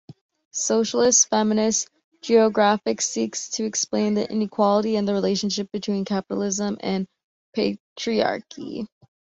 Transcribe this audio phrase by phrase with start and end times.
[0.53, 1.87] Socialist feminist
[2.23, 7.05] geography seeks to explain inequality and the relationship between capitalism and
[7.55, 8.87] patriarchy.